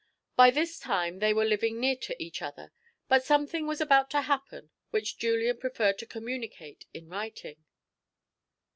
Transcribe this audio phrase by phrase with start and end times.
[0.35, 2.71] By this time they were living near to each other,
[3.07, 7.63] but something was about to happen which Julian preferred to communicate in writing.